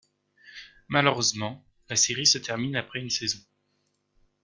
Malheureusement, 0.87 1.63
la 1.87 1.95
série 1.95 2.25
se 2.25 2.39
termine 2.39 2.75
après 2.75 3.01
une 3.01 3.11
saison. 3.11 3.37